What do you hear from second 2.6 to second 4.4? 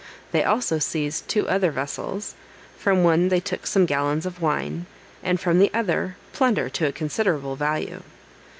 from one they took some gallons